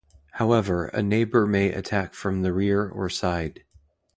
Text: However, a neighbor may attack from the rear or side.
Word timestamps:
However, 0.31 0.85
a 0.87 1.03
neighbor 1.03 1.45
may 1.45 1.71
attack 1.71 2.15
from 2.15 2.41
the 2.41 2.51
rear 2.53 2.89
or 2.89 3.07
side. 3.07 3.63